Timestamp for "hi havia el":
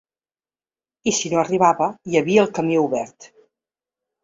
2.13-2.51